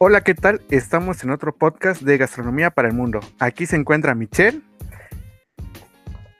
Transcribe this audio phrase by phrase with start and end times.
[0.00, 0.60] Hola, ¿qué tal?
[0.70, 3.18] Estamos en otro podcast de Gastronomía para el Mundo.
[3.40, 4.62] Aquí se encuentra Michelle.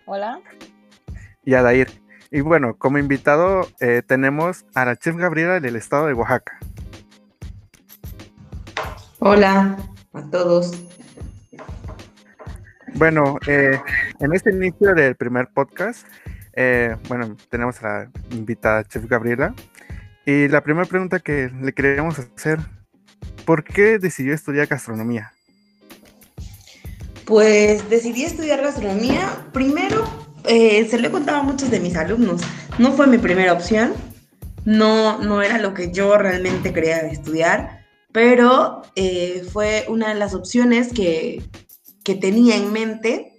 [0.07, 0.39] Hola.
[1.45, 1.89] Y Adair.
[2.31, 6.57] Y bueno, como invitado eh, tenemos a la chef Gabriela del estado de Oaxaca.
[9.19, 9.77] Hola
[10.13, 10.85] a todos.
[12.95, 13.81] Bueno, eh,
[14.21, 16.07] en este inicio del primer podcast,
[16.53, 19.53] eh, bueno, tenemos a la invitada chef Gabriela.
[20.25, 22.61] Y la primera pregunta que le queríamos hacer
[23.49, 25.33] ¿Por qué decidió estudiar gastronomía?
[27.25, 29.43] Pues decidí estudiar gastronomía.
[29.55, 30.05] Primero,
[30.45, 32.43] eh, se lo he contado a muchos de mis alumnos.
[32.77, 33.95] No fue mi primera opción.
[34.67, 40.35] No, no era lo que yo realmente quería estudiar, pero eh, fue una de las
[40.35, 41.43] opciones que,
[42.21, 43.33] tenía en mente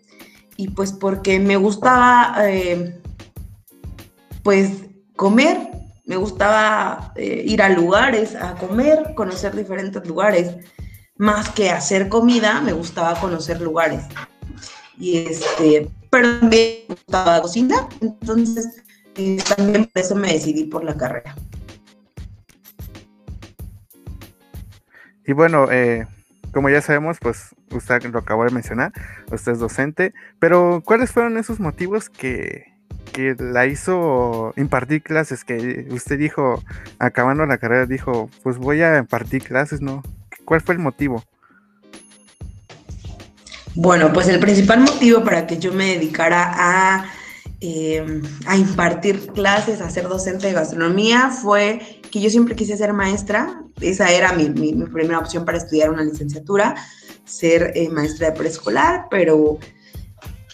[0.58, 3.00] y pues porque me gustaba eh,
[4.42, 4.72] pues
[5.16, 5.79] comer
[6.10, 10.56] me gustaba eh, ir a lugares a comer, conocer diferentes lugares.
[11.18, 14.06] Más que hacer comida, me gustaba conocer lugares.
[14.98, 18.82] Y este, pero me gustaba cocinar, entonces
[19.56, 21.36] también por eso me decidí por la carrera.
[25.28, 26.08] Y bueno, eh,
[26.52, 28.94] como ya sabemos, pues usted lo acabó de mencionar,
[29.32, 32.69] usted es docente, pero ¿cuáles fueron esos motivos que,
[33.38, 36.62] la hizo impartir clases, que usted dijo,
[37.00, 40.04] acabando la carrera, dijo, pues voy a impartir clases, ¿no?
[40.46, 41.24] ¿Cuál fue el motivo?
[43.76, 47.06] Bueno, pues el principal motivo para que yo me dedicara a,
[47.62, 48.22] eh,
[48.58, 53.62] impartir clases, a ser docente de gastronomía, fue que yo siempre quise ser maestra.
[53.80, 56.76] Esa era mi, primera opción para estudiar una licenciatura,
[57.26, 59.60] ser eh, maestra de preescolar, pero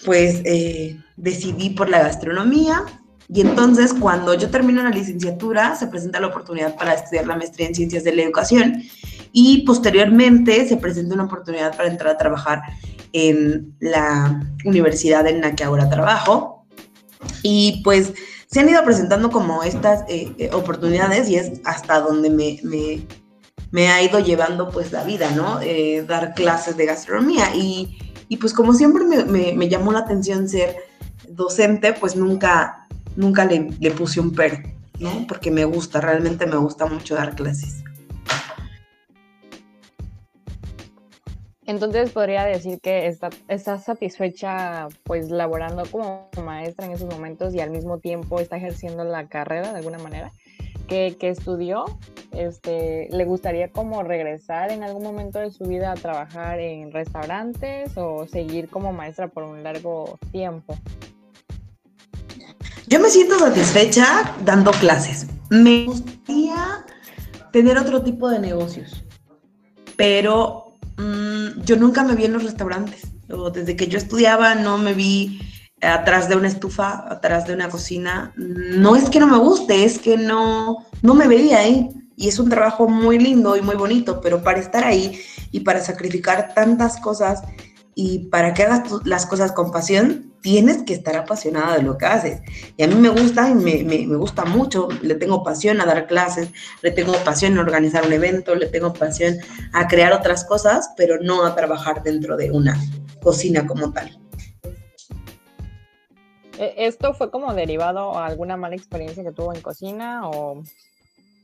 [0.06, 2.84] pues eh, decidí por la gastronomía.
[3.28, 7.68] Y entonces cuando yo termino la licenciatura se presenta la oportunidad para estudiar la maestría
[7.68, 8.84] en ciencias de la educación.
[9.32, 12.62] Y posteriormente se presenta una oportunidad para entrar a trabajar
[13.12, 16.66] en la universidad en la que ahora trabajo.
[17.42, 18.14] Y pues
[18.48, 22.60] se han ido presentando como estas eh, eh, oportunidades y es hasta donde me,
[23.72, 25.60] me, ha ido llevando pues la vida, ¿no?
[26.08, 27.54] dar clases de gastronomía.
[27.56, 27.98] Y,
[28.28, 30.76] y pues como siempre me, me llamó la atención ser
[31.30, 34.58] docente, pues nunca, nunca le, puse un pero,
[35.00, 35.26] ¿no?
[35.28, 37.84] Porque me gusta, realmente me gusta mucho dar clases.
[41.68, 47.72] Entonces podría decir que está, satisfecha pues laborando como maestra en esos momentos y al
[47.72, 50.32] mismo tiempo está ejerciendo la carrera de alguna manera
[50.88, 51.86] que, estudió.
[52.32, 57.98] Este, ¿Le gustaría como regresar en algún momento de su vida a trabajar en restaurantes
[57.98, 60.78] o seguir como maestra por un largo tiempo?
[62.88, 65.28] Yo me siento satisfecha dando clases.
[65.50, 66.86] Me gustaría
[67.52, 69.04] tener otro tipo de negocios,
[69.96, 73.08] pero mm, yo nunca me vi en los restaurantes.
[73.54, 75.40] desde que yo estudiaba no me vi
[75.86, 78.34] atrás de una estufa, atrás de una cocina.
[78.36, 81.90] No es que no me guste, es que no, no me veía ahí.
[82.18, 85.20] Y es un trabajo muy lindo y muy bonito, pero para estar ahí
[85.52, 87.42] y para sacrificar tantas cosas
[87.94, 92.06] y para que hagas las cosas con pasión, tienes que estar apasionada de lo que
[92.06, 92.42] haces.
[92.78, 95.86] Y a mí me gusta, y me, me, me, gusta mucho, le tengo pasión a
[95.86, 96.50] dar clases,
[96.82, 99.38] le tengo pasión a organizar un evento, le tengo pasión
[99.74, 102.80] a crear otras cosas, pero no a trabajar dentro de una
[103.24, 104.20] cocina como tal.
[106.60, 110.64] ¿E-, ¿Esto fue como derivado a alguna mala experiencia que tuvo en cocina o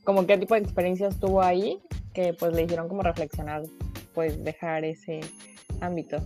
[0.04, 1.80] como qué tipo de experiencias tuvo ahí
[2.12, 3.62] que pues le hicieron como reflexionar,
[4.14, 5.20] pues dejar ese
[5.80, 6.18] ámbito?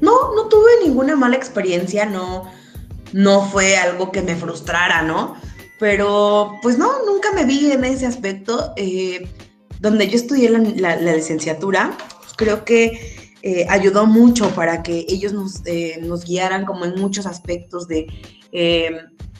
[0.00, 2.50] No, no tuve ninguna mala experiencia, no,
[3.12, 5.36] no fue algo que me frustrara, ¿no?
[5.78, 8.72] Pero pues no, nunca me vi en ese aspecto.
[8.76, 9.28] Eh,
[9.84, 11.96] donde yo estudié la, licenciatura,
[12.36, 17.26] creo que eh, ayudó mucho para que ellos nos, eh, nos, guiaran como en muchos
[17.26, 18.06] aspectos de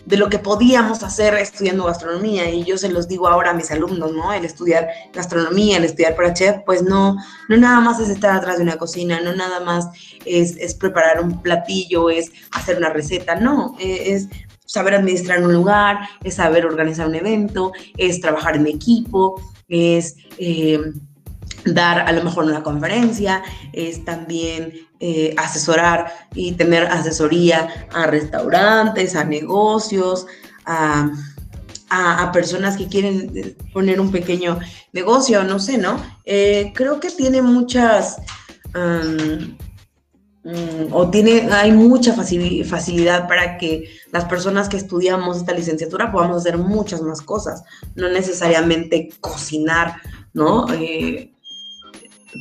[0.06, 2.50] de lo que podíamos hacer estudiando gastronomía.
[2.50, 4.32] Y yo se los digo ahora a mis alumnos, ¿no?
[4.32, 7.16] El estudiar gastronomía, el estudiar para chef, pues no,
[7.48, 9.86] no nada más es estar atrás de una cocina, no nada más
[10.24, 14.28] es, preparar un platillo, es hacer una receta, no, e, es
[14.66, 20.16] saber administrar un lugar, es saber organizar un evento, es trabajar en equipo, es...
[20.38, 20.80] Eh,
[21.66, 29.16] dar a lo mejor una conferencia, es también eh, asesorar y tener asesoría a restaurantes,
[29.16, 30.26] a negocios,
[30.64, 31.10] a,
[32.32, 34.58] personas que quieren eh, poner un pequeño
[34.92, 36.02] negocio, no sé, ¿no?
[36.24, 38.16] Eh, creo que tiene muchas...
[38.74, 39.54] Mm,
[40.90, 46.58] o tiene, hay mucha facilidad para que las personas que estudiamos esta licenciatura podamos hacer
[46.58, 47.62] muchas más cosas,
[47.94, 49.94] no necesariamente cocinar
[50.34, 50.66] ¿no?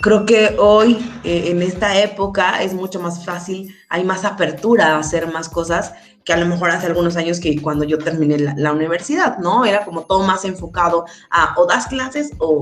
[0.01, 4.99] Creo que hoy, eh, en esta época, es mucho más fácil, hay más apertura a
[4.99, 5.93] hacer más cosas
[6.23, 9.65] que a lo mejor hace algunos años que cuando yo terminé la, universidad, ¿no?
[9.65, 12.61] Era como todo más enfocado a o das clases o,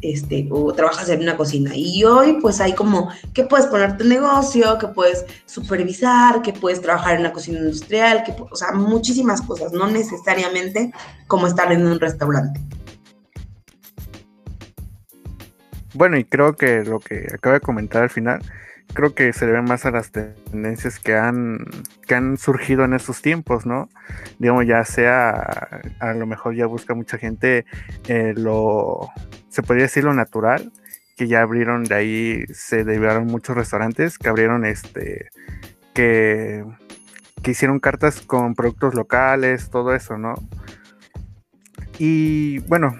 [0.00, 1.72] este, o trabajas en una cocina.
[1.74, 6.80] Y hoy pues hay como que puedes poner tu negocio, que puedes supervisar, que puedes
[6.80, 10.92] trabajar en una cocina industrial, que, o sea, muchísimas cosas, no necesariamente
[11.26, 12.58] como estar en un restaurante.
[15.94, 18.42] Bueno, y creo que lo que acaba de comentar al final,
[18.92, 21.58] creo que se debe más a las tendencias que han,
[22.06, 23.88] que han surgido en estos tiempos, ¿no?
[24.38, 27.64] Digamos, ya sea, a lo mejor ya busca mucha gente
[28.08, 29.08] eh, lo,
[29.48, 30.72] se podría decir lo natural,
[31.16, 35.28] que ya abrieron de ahí, se derivaron muchos restaurantes que abrieron este,
[35.94, 36.64] que,
[37.42, 40.34] que hicieron cartas con productos locales, todo eso, ¿no?
[41.98, 42.96] Y bueno,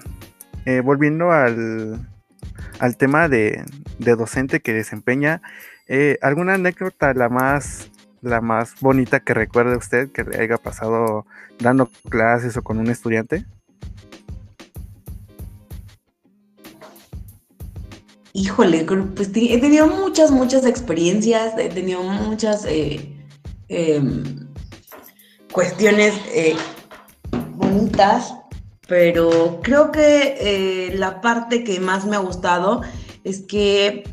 [0.65, 2.07] eh, volviendo al,
[2.79, 3.63] al tema de,
[3.99, 5.41] docente que desempeña,
[5.87, 7.89] eh, ¿alguna anécdota la más,
[8.21, 11.25] la más bonita que recuerde usted que le haya pasado
[11.59, 13.45] dando clases o con un estudiante?
[18.33, 18.85] Híjole,
[19.15, 23.15] pues he tenido muchas, muchas experiencias, he tenido muchas eh,
[23.69, 24.49] em,
[25.53, 26.57] cuestiones eh,
[27.51, 28.33] bonitas
[28.87, 32.81] pero creo que eh, la parte que más me ha gustado
[33.23, 34.03] es que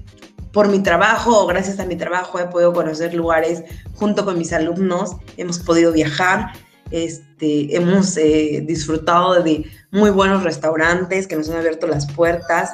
[0.53, 3.65] por mi trabajo o gracias a mi trabajo he podido conocer lugares
[3.95, 6.53] junto con mis alumnos, hemos podido viajar,
[6.91, 12.71] este, hemos eh, disfrutado de muy buenos restaurantes que nos han abierto las puertas.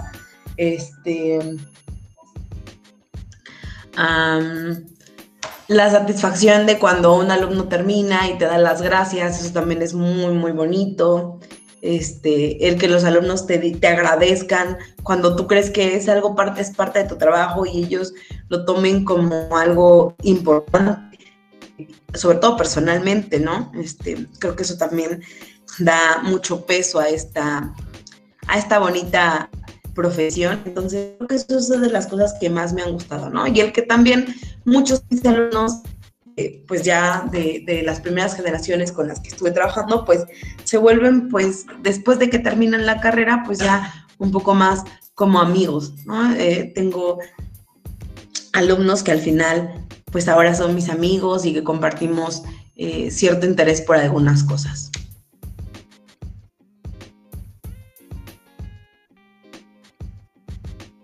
[0.57, 1.39] Este,
[5.69, 9.95] la satisfacción de cuando un alumno termina y te da las gracias, eso también es
[9.95, 11.41] muy, muy bonito
[11.83, 16.61] este, el que los alumnos te, te agradezcan cuando tú crees que es algo parte,
[16.61, 18.13] es parte de tu trabajo y ellos
[18.49, 21.19] lo tomen como algo importante,
[22.15, 23.73] sobre todo personalmente, ¿no?
[23.75, 25.23] Este, creo que eso también
[25.79, 27.73] da mucho peso a esta,
[28.47, 29.51] a esta bonita
[29.95, 30.61] profesión.
[30.65, 33.47] Entonces, creo que eso es de las cosas que más me han gustado, ¿no?
[33.47, 34.35] Y el que también
[34.65, 35.83] muchos alumnos
[36.41, 40.25] eh, pues ya de, las primeras generaciones con las que estuve trabajando, pues
[40.63, 45.41] se vuelven, pues después de que terminan la carrera, pues ya un poco más como
[45.41, 46.33] amigos, ¿no?
[46.35, 47.19] Eh, tengo
[48.53, 52.45] alumnos que al final, pues ahora son mis amigos y que compartimos
[52.77, 54.93] eh, cierto interés por algunas cosas.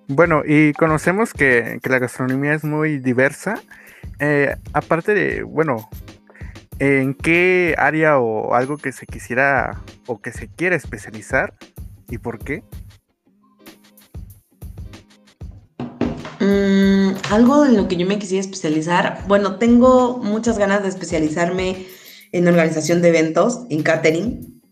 [0.06, 3.60] Bueno, y conocemos que, que la gastronomía es muy diversa
[4.26, 5.88] eh, aparte de, bueno,
[6.78, 11.52] ¿en qué área o algo que se quisiera o que se quiera especializar
[12.08, 12.62] y por qué?
[16.40, 21.86] Mm, algo en lo que yo me quisiera especializar, bueno, tengo muchas ganas de especializarme
[22.32, 24.62] en organización de eventos, en catering,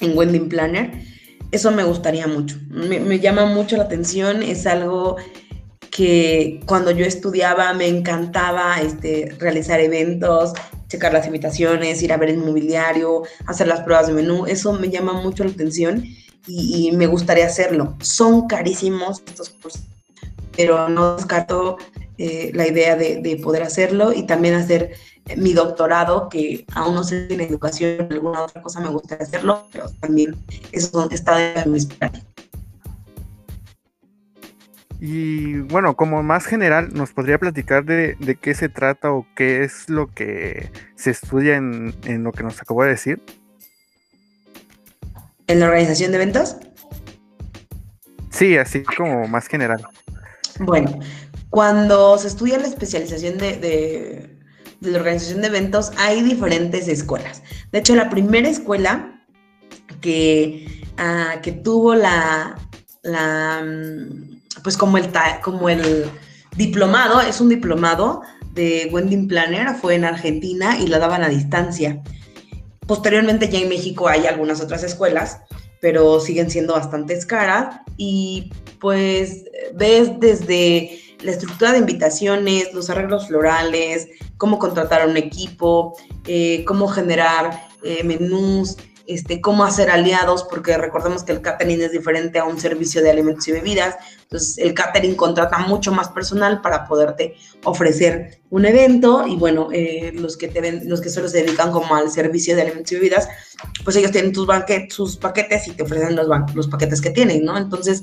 [0.00, 0.92] en wedding planner.
[1.50, 2.56] Eso me gustaría mucho.
[2.68, 5.16] Me, me llama mucho la atención, es algo
[5.92, 10.54] que cuando yo estudiaba me encantaba este, realizar eventos,
[10.88, 14.88] checar las invitaciones, ir a ver el mobiliario, hacer las pruebas de menú, eso me
[14.88, 16.02] llama mucho la atención
[16.46, 17.94] y, me gustaría hacerlo.
[18.00, 19.82] Son carísimos estos cursos,
[20.56, 21.76] pero no descarto
[22.16, 24.94] eh, la idea de, poder hacerlo y también hacer
[25.36, 29.26] mi doctorado, que aún no sé si en educación o alguna otra cosa me gustaría
[29.26, 30.36] hacerlo, pero también
[30.72, 32.31] eso está en mis planes.
[35.04, 39.88] Y bueno, como más general, ¿nos podría platicar de, qué se trata o qué es
[39.88, 43.20] lo que se estudia en, lo que nos acabó de decir?
[45.48, 46.56] ¿En la organización de eventos?
[48.30, 49.84] Sí, así como más general.
[50.60, 51.00] Bueno,
[51.50, 54.38] cuando se estudia la especialización de,
[54.82, 57.42] la organización de eventos, hay diferentes escuelas.
[57.72, 59.20] De hecho, la primera escuela
[60.00, 62.54] que, ah, que tuvo la,
[63.02, 64.31] la mm,
[64.62, 65.08] pues como el,
[65.42, 66.10] como el
[66.56, 72.02] diplomado, es un diplomado de Wedding Planner, fue en Argentina y la daban a distancia.
[72.86, 75.40] Posteriormente ya en México hay algunas otras escuelas,
[75.80, 78.50] pero siguen siendo bastante caras y
[78.80, 85.96] pues ves desde la estructura de invitaciones, los arreglos florales, cómo contratar a un equipo,
[86.26, 91.92] eh, cómo generar eh, menús, este, cómo hacer aliados, porque recordemos que el catering es
[91.92, 93.96] diferente a un servicio de alimentos y bebidas.
[94.22, 100.12] Entonces, el catering contrata mucho más personal para poderte ofrecer un evento y bueno, eh,
[100.14, 102.96] los, que te ven, los que solo se dedican como al servicio de alimentos y
[102.96, 103.28] bebidas,
[103.84, 104.34] pues ellos tienen
[104.90, 107.56] sus paquetes y te ofrecen los, paquetes que tienen, ¿no?
[107.56, 108.02] Entonces,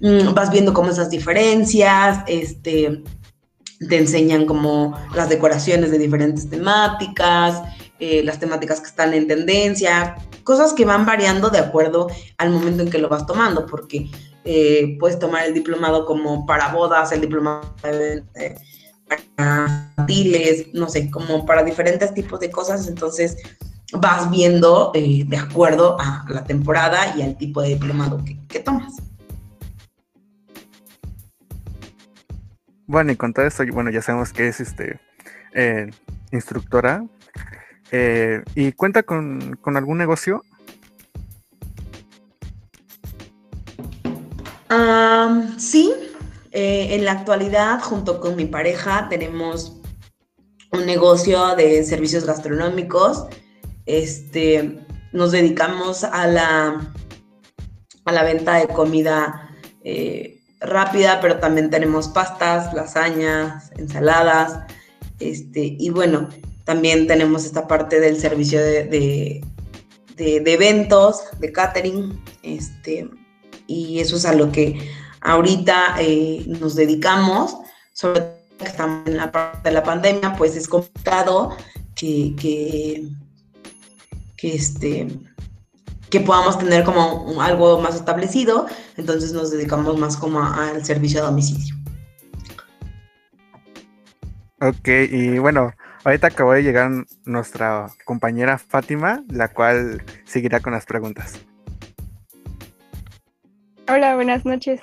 [0.00, 3.02] mm, vas viendo como esas diferencias, este,
[3.88, 7.62] te enseñan como las decoraciones de diferentes temáticas,
[8.04, 12.82] eh, las temáticas que están en tendencia, cosas que van variando de acuerdo al momento
[12.82, 14.10] en que lo vas tomando, porque
[14.44, 17.62] eh, puedes tomar el diplomado como para bodas, el diplomado
[19.36, 23.36] para tiles, no sé, como para diferentes tipos de cosas, entonces
[23.92, 28.94] vas viendo eh, de acuerdo a la temporada y al tipo de diplomado que, tomas.
[32.88, 34.98] Bueno, y con todo esto, bueno, ya sabemos que es este
[36.32, 37.04] instructora
[37.92, 40.42] eh, ¿Y cuenta con, algún negocio?
[45.58, 45.92] sí,
[46.50, 49.76] eh, en la actualidad, junto con mi pareja, tenemos
[50.72, 53.26] un negocio de servicios gastronómicos.
[53.84, 54.80] Este,
[55.12, 56.90] nos dedicamos a la,
[58.06, 59.50] a la venta de comida
[59.84, 64.60] eh, rápida, pero también tenemos pastas, lasañas, ensaladas.
[65.20, 66.28] Este, y bueno,
[66.64, 69.44] también tenemos esta parte del servicio de,
[70.16, 73.08] eventos, de catering, este,
[73.66, 74.90] y eso es a lo que
[75.20, 77.56] ahorita eh, nos dedicamos,
[77.92, 81.56] sobre todo que estamos en la parte de la pandemia, pues es complicado
[81.94, 82.34] que,
[84.36, 85.08] que, este,
[86.10, 88.66] que podamos tener como algo más establecido,
[88.96, 91.74] entonces nos dedicamos más como al servicio a domicilio.
[94.60, 95.72] Ok, y bueno,
[96.04, 96.90] Ahorita acabó de llegar
[97.24, 101.40] nuestra compañera Fátima, la cual seguirá con las preguntas.
[103.88, 104.80] Hola, buenas noches.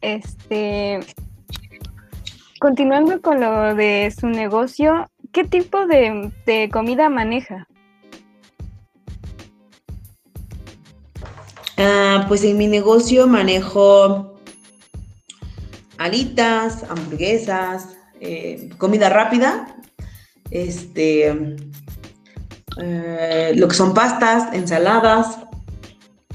[0.00, 1.00] Este,
[2.60, 7.68] continuando con lo de su negocio, ¿qué tipo de, comida maneja?
[11.76, 14.40] Ah, pues en mi negocio manejo
[15.98, 19.75] alitas, hamburguesas, eh, comida rápida,
[20.50, 21.56] este,
[22.78, 25.38] eh, lo que son pastas, ensaladas.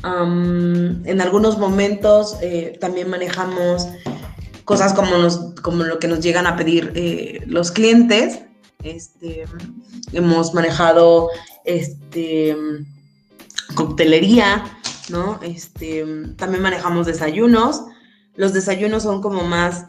[0.03, 3.87] en algunos momentos eh, también manejamos
[4.65, 5.11] cosas como,
[5.61, 8.41] como lo que nos llegan a pedir eh, los clientes.
[8.83, 9.45] Este,
[10.11, 11.29] hemos manejado
[11.65, 12.57] este,
[13.75, 14.63] coctelería,
[15.09, 15.39] ¿no?
[15.43, 16.03] Este,
[16.37, 17.83] también manejamos desayunos.
[18.35, 19.85] Los desayunos son como más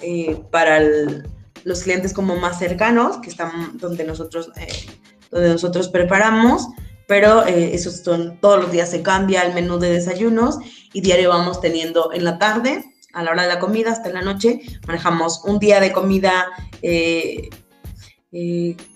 [0.50, 1.26] para el,
[1.64, 4.87] los clientes como más cercanos, que están donde nosotros, eh,
[5.31, 6.69] donde nosotros preparamos,
[7.07, 10.59] pero eh, esos son, todos los días se cambia el menú de desayunos
[10.92, 14.14] y diario vamos teniendo en la tarde, a la hora de la comida, hasta en
[14.14, 16.47] la noche, manejamos un día de comida
[16.81, 17.50] eh,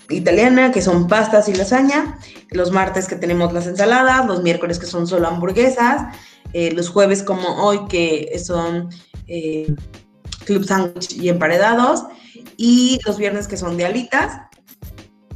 [0.09, 2.19] italiana, que son pastas y lasaña,
[2.51, 6.17] los martes que tenemos las ensaladas, los miércoles que son solo hamburguesas,
[6.55, 8.89] los jueves como hoy que son
[10.47, 12.05] club sandwich y emparedados,
[12.57, 14.41] y los viernes que son de alitas.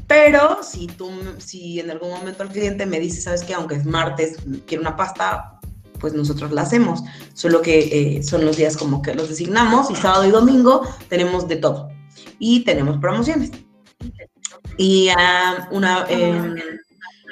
[0.07, 3.85] Pero si tú, si en algún momento el cliente me dice, sabes que aunque es
[3.85, 5.61] martes, quiere una pasta,
[6.01, 7.05] pues nosotros la hacemos.
[7.35, 11.47] Solo que eh, son los días como que los designamos y sábado y domingo tenemos
[11.47, 11.91] de todo.
[12.39, 13.53] Y tenemos promociones.
[14.77, 16.57] Y ah, una, em,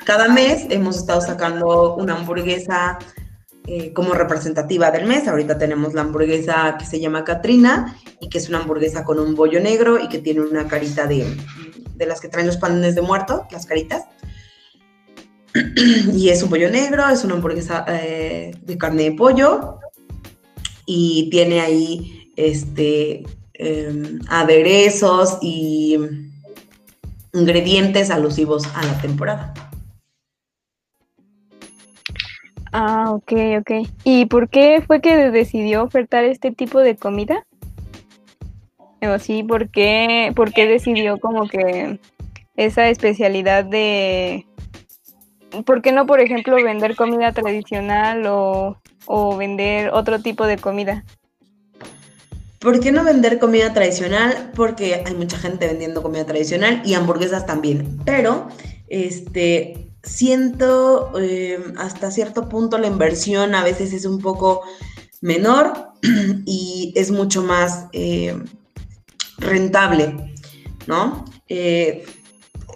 [0.04, 2.98] cada mes hemos estado sacando una hamburguesa
[3.70, 5.28] eh, como representativa del mes.
[5.28, 9.34] Ahorita tenemos la hamburguesa que se llama Katrina y que es una hamburguesa con un
[9.34, 11.26] bollo negro y que tiene una carita de,
[11.94, 14.04] de las que traen los panes de muerto, las caritas.
[16.14, 19.80] y es un pollo negro, es una hamburguesa eh, de carne de pollo
[20.86, 23.22] y tiene ahí este,
[23.52, 25.98] em, aderezos y
[27.34, 29.67] ingredientes alusivos a la temporada.
[32.72, 33.70] Ah, ok, ok.
[34.04, 37.46] ¿Y por qué fue que decidió ofertar este tipo de comida?
[39.02, 42.00] O sí, ¿por qué, ¿por qué decidió como que
[42.56, 44.46] esa especialidad de...
[45.64, 51.04] ¿Por qué no, por ejemplo, vender comida tradicional o, o vender otro tipo de comida?
[52.58, 54.50] ¿Por qué no vender comida tradicional?
[54.54, 57.98] Porque hay mucha gente vendiendo comida tradicional y hamburguesas también.
[58.04, 58.48] Pero,
[58.88, 64.62] este, siento eh, hasta cierto punto la inversión a veces es un poco
[65.20, 65.92] menor
[66.46, 68.36] y es mucho más eh,
[69.38, 70.34] rentable,
[70.86, 71.24] ¿no?
[71.48, 72.06] Eh,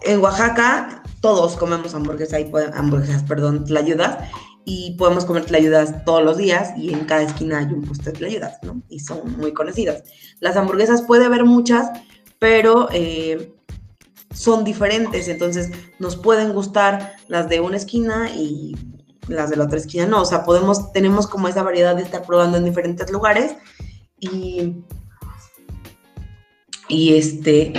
[0.03, 4.29] en Oaxaca todos comemos hamburguesas, y hamburguesas, perdón, tlayudas,
[4.65, 8.19] y podemos comer tlayudas todos los días y en cada esquina hay un puesto de
[8.19, 8.83] tlayudas, ¿no?
[8.89, 10.05] Y son muy conocidas.
[10.41, 11.89] Las hamburguesas puede haber muchas,
[12.39, 12.89] pero
[14.35, 18.77] son diferentes, entonces nos pueden gustar las de una esquina y
[19.29, 22.23] las de la otra esquina no, o sea, podemos, tenemos como esa variedad de estar
[22.23, 23.55] probando en diferentes lugares
[24.19, 24.85] y,
[26.89, 27.73] y este,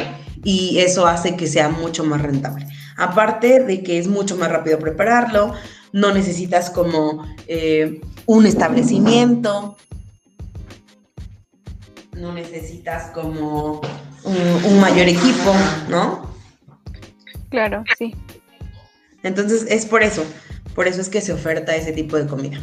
[0.44, 2.68] y eso hace que sea mucho más rentable.
[2.98, 5.54] Aparte de que es mucho más rápido prepararlo,
[5.92, 9.78] no necesitas como eh, un establecimiento,
[12.16, 13.82] no necesitas como
[14.24, 15.54] un, mayor equipo,
[15.90, 16.33] ¿no?
[17.54, 18.16] Claro, sí.
[19.22, 20.26] Entonces es por eso,
[20.74, 22.58] por eso es que se oferta ese tipo de comida.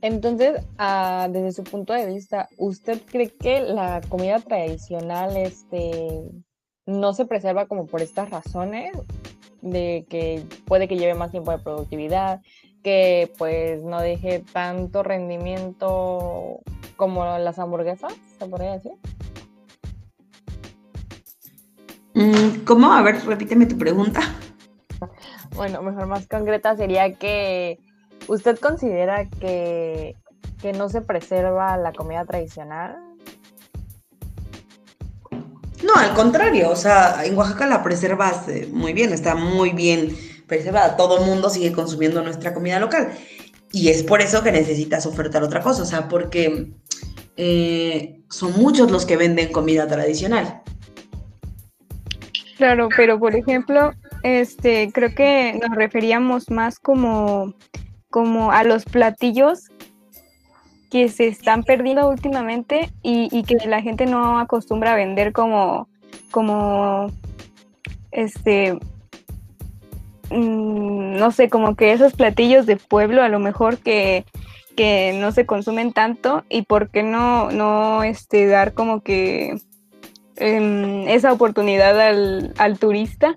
[0.00, 6.22] Entonces, ah, desde su punto de vista, ¿usted cree que la comida tradicional este,
[6.86, 8.92] no se preserva como por estas razones?
[9.60, 12.40] De que puede que lleve más tiempo de productividad,
[12.82, 16.60] que pues no deje tanto rendimiento
[16.96, 18.92] como las hamburguesas, ¿se podría decir?
[22.14, 22.92] Mm, ¿Cómo?
[22.92, 24.20] A ver, repíteme tu pregunta.
[25.54, 27.78] Bueno, mejor más concreta sería que
[28.28, 30.16] ¿Usted considera que,
[30.78, 32.96] no se preserva la comida tradicional?
[35.82, 40.16] No, al contrario, o sea, en Oaxaca la preservas eh, muy bien, está muy bien
[40.46, 40.96] preservada.
[40.96, 43.12] Todo el mundo sigue consumiendo nuestra comida local.
[43.72, 46.74] Y es por eso que necesitas ofertar otra cosa, o sea, porque
[47.36, 50.61] eh, son muchos los que venden comida tradicional.
[52.62, 53.92] Claro, pero por ejemplo,
[54.22, 57.54] este, creo que nos referíamos más como
[58.08, 59.64] como a los platillos
[60.88, 65.88] que se están perdiendo últimamente y, que la gente no acostumbra a vender como,
[66.30, 67.08] como,
[68.12, 68.74] este,
[70.30, 74.24] mm, no sé, como que esos platillos de pueblo a lo mejor que,
[74.76, 79.56] que no se consumen tanto y por qué no, no este, dar como que
[80.42, 83.34] em, esa oportunidad al, turista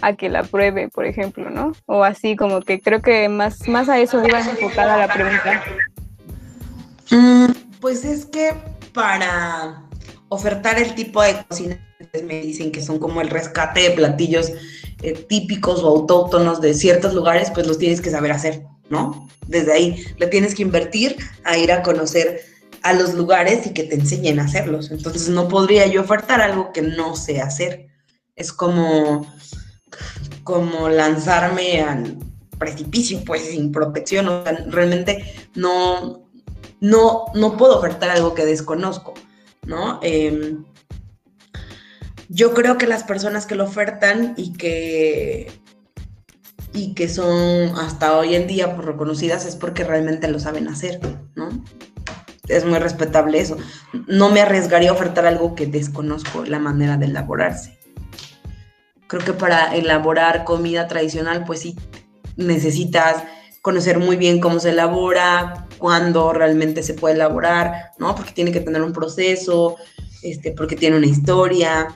[0.00, 1.72] a que la pruebe, por ejemplo, ¿no?
[1.86, 5.62] O así como que creo que más, más a eso iba enfocada la pregunta.
[7.10, 8.54] Mm, pues es que
[8.92, 9.82] para
[10.28, 11.78] ofertar el tipo de cocina,
[12.24, 14.52] me dicen que son como el rescate de platillos
[15.02, 19.28] eh, típicos o autóctonos de ciertos lugares, pues los tienes que saber hacer, ¿no?
[19.46, 22.40] Desde ahí le tienes que invertir a ir a conocer
[22.88, 24.90] a los lugares y que te enseñen a hacerlos.
[24.90, 27.88] Entonces no podría yo ofertar algo que no sé hacer.
[28.34, 29.26] Es como
[30.46, 32.18] como lanzarme al
[32.56, 35.24] precipicio, pues sin protección, o sea, realmente
[35.56, 36.28] no,
[36.80, 39.14] no, no puedo ofertar algo que desconozco,
[39.66, 39.98] ¿no?
[40.02, 40.64] Em,
[42.28, 45.50] yo creo que las personas que lo ofertan y que,
[46.72, 51.00] y que son hasta hoy en día pues, reconocidas es porque realmente lo saben hacer,
[51.34, 51.48] ¿no?
[52.48, 53.56] Es muy respetable eso.
[54.06, 57.76] No me arriesgaría a ofertar algo que desconozco la manera de elaborarse
[59.06, 61.76] creo que para elaborar comida tradicional, pues sí,
[62.36, 63.22] necesitas
[63.62, 68.14] conocer muy bien cómo se elabora, cuándo realmente se puede elaborar, ¿no?
[68.14, 69.76] Porque tiene que tener un proceso,
[70.22, 71.88] este, porque tiene una historia,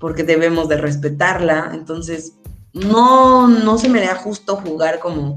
[0.00, 1.70] porque debemos de respetarla.
[1.72, 2.34] Entonces,
[2.72, 5.36] no, no se me da justo jugar como,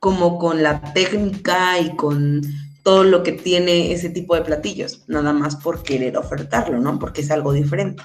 [0.00, 2.42] como con la técnica y con
[2.82, 6.98] todo lo que tiene ese tipo de platillos, nada más por querer ofertarlo, ¿no?
[6.98, 8.02] Porque es algo diferente.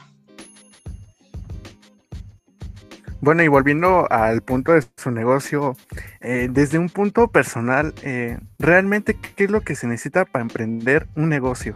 [3.21, 5.75] Bueno, y volviendo al punto de su negocio,
[6.21, 11.07] eh, desde un punto personal, eh, ¿realmente qué es lo que se necesita para emprender
[11.15, 11.73] un negocio?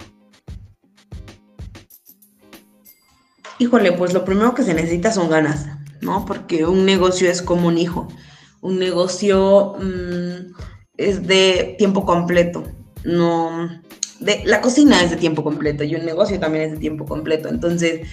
[3.57, 5.67] Híjole, pues lo primero que se necesita son ganas,
[6.01, 6.23] ¿no?
[6.25, 8.07] Porque un negocio es como un hijo.
[8.61, 10.53] Un negocio mm,
[10.97, 12.63] es de tiempo completo.
[13.03, 13.69] No,
[14.19, 17.49] de, la cocina es de tiempo completo y un negocio también es de tiempo completo.
[17.49, 18.07] Entonces,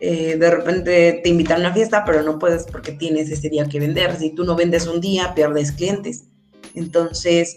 [0.00, 3.66] eh, de repente te invitan a una fiesta, pero no puedes porque tienes ese día
[3.66, 4.16] que vender.
[4.16, 6.24] Si tú no vendes un día, pierdes clientes.
[6.74, 7.56] Entonces,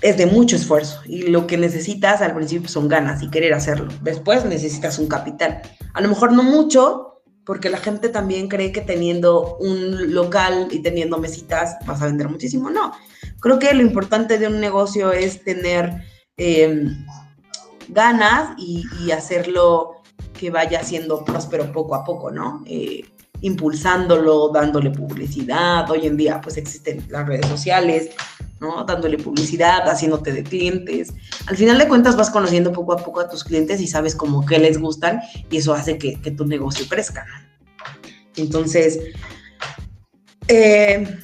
[0.00, 3.88] es de mucho esfuerzo y lo que necesitas al principio son ganas y querer hacerlo.
[4.02, 5.60] Después necesitas un capital.
[5.92, 10.80] A lo mejor no mucho, porque la gente también cree que teniendo un local y
[10.80, 12.70] teniendo mesitas vas a vender muchísimo.
[12.70, 12.92] No,
[13.40, 16.04] creo que lo importante de un negocio es tener
[16.36, 17.04] em,
[17.88, 20.02] ganas y, hacerlo
[20.38, 22.62] que vaya siendo próspero poco a poco, ¿no?
[22.66, 23.04] Eh,
[23.40, 25.88] impulsándolo, dándole publicidad.
[25.90, 28.10] Hoy en día, pues existen las redes sociales,
[28.60, 28.84] ¿no?
[28.84, 31.12] Dándole publicidad, haciéndote de clientes.
[31.46, 34.44] Al final de cuentas, vas conociendo poco a poco a tus clientes y sabes como
[34.44, 35.20] qué les gustan
[35.50, 37.26] y eso hace que, tu negocio crezca.
[38.36, 39.00] Entonces,
[40.46, 41.18] eh,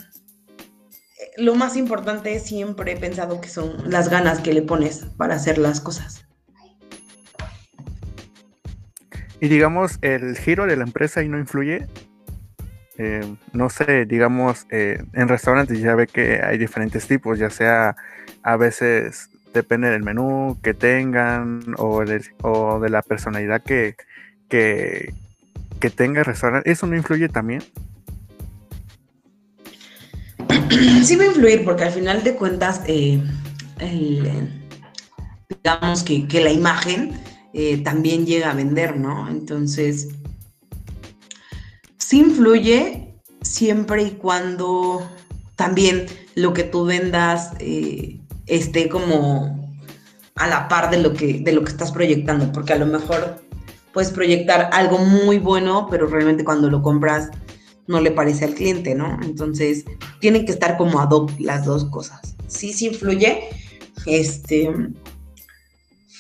[1.37, 5.59] lo más importante siempre he pensado que son las ganas que le pones para hacer
[5.59, 6.27] las cosas.
[9.41, 11.87] Y digamos, el giro de la empresa ahí no influye.
[12.97, 17.97] Eh, no sé, digamos, eh, en restaurantes ya ve que hay diferentes tipos, ya sea
[18.43, 23.97] a veces depende del menú que tengan o de, o de la personalidad que,
[24.49, 25.13] que,
[25.81, 26.71] que tenga el restaurante.
[26.71, 27.63] ¿Eso no influye también?
[31.05, 33.21] Sí va a influir porque al final de cuentas, eh,
[35.49, 37.13] digamos que, la imagen
[37.53, 39.29] eh, también llega a vender, ¿no?
[39.29, 40.09] Entonces,
[41.99, 45.09] sí influye siempre y cuando
[45.57, 49.73] también lo que tú vendas eh, esté como
[50.37, 53.45] a la par de lo que, de lo que estás proyectando, porque a lo mejor
[53.93, 57.31] puedes proyectar algo muy bueno, pero realmente cuando lo compras
[57.87, 59.19] no le parece al cliente, ¿no?
[59.23, 59.85] Entonces,
[60.21, 62.37] tienen que estar como ad hoc las dos cosas.
[62.47, 63.49] Sí, sí influye,
[64.07, 64.71] este,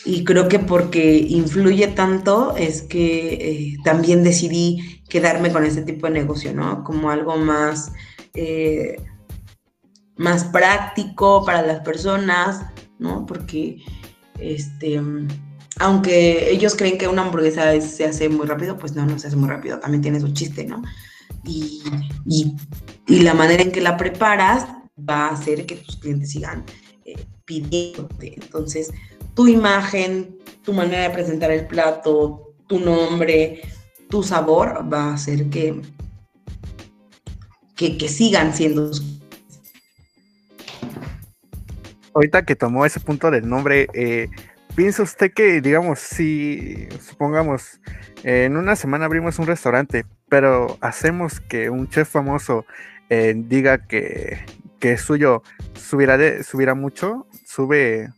[0.04, 6.06] y creo que porque influye tanto es que eh, también decidí quedarme con este tipo
[6.06, 6.84] de negocio, ¿no?
[6.84, 7.92] Como algo más,
[8.34, 8.96] eh,
[10.16, 12.66] más práctico para las personas,
[12.98, 13.24] ¿no?
[13.24, 13.78] Porque,
[14.38, 15.00] este,
[15.78, 19.36] aunque ellos creen que una hamburguesa se hace muy rápido, pues no, no se hace
[19.36, 20.82] muy rápido, también tiene su chiste, ¿no?
[21.46, 21.82] Y,
[23.06, 24.66] y, la manera en que la preparas
[24.98, 26.64] va a hacer que tus clientes sigan
[27.04, 28.34] eh, pidiéndote.
[28.34, 28.90] Entonces,
[29.34, 33.62] tu imagen, tu manera de presentar el plato, tu nombre,
[34.08, 35.80] tu sabor va a hacer que,
[37.76, 38.90] que, que sigan siendo.
[42.14, 44.28] Ahorita que tomó ese punto del nombre, eh,
[44.74, 47.80] ¿piensa usted que, digamos, si supongamos,
[48.22, 52.66] en una semana abrimos un restaurante, pero hacemos que un chef famoso
[53.10, 54.44] eh, diga que,
[54.80, 55.42] que es suyo,
[55.74, 58.12] subirá, de, mucho, sube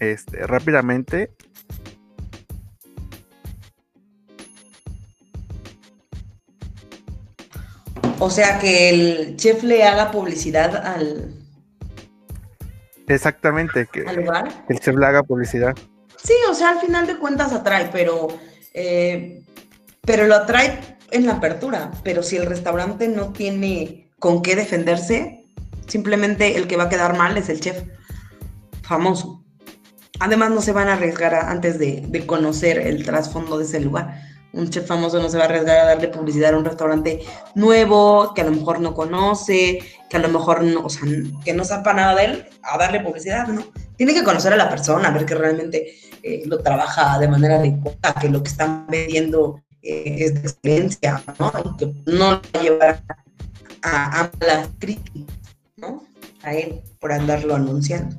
[0.00, 1.30] este, rápidamente.
[8.18, 11.39] O sea, que el chef le haga publicidad al...
[13.14, 14.64] Exactamente, que lugar?
[14.68, 15.74] el chef le haga publicidad.
[16.22, 18.28] Sí, o sea, al final de cuentas atrae, pero,
[18.74, 19.42] eh,
[20.02, 21.90] pero lo atrae en la apertura.
[22.04, 25.46] Pero si el restaurante no tiene con qué defenderse,
[25.86, 27.82] simplemente el que va a quedar mal es el chef
[28.82, 29.42] famoso.
[30.18, 34.20] Además, no se van a arriesgar antes de, conocer el trasfondo de ese lugar.
[34.52, 37.22] Un chef famoso no se va a arriesgar a darle publicidad a un restaurante
[37.54, 41.02] nuevo, que a lo mejor no conoce, que a lo mejor no, o sea,
[41.44, 43.64] que no sepa nada de él, a darle publicidad, ¿no?
[43.96, 47.56] Tiene que conocer a la persona, a ver que realmente eh, lo trabaja de manera
[47.56, 51.52] adecuada, que lo que están vendiendo eh, es de excelencia, ¿no?
[51.64, 53.02] Y que no lo va a llevar
[53.82, 55.36] a, a malas críticas,
[55.76, 56.04] ¿no?
[56.42, 58.16] A él por andarlo anunciando.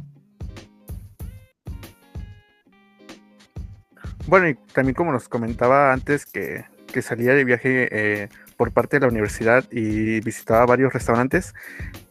[4.27, 6.65] Bueno, y también como nos comentaba antes que,
[7.01, 11.53] salía de viaje eh, por parte de la universidad y visitaba varios restaurantes,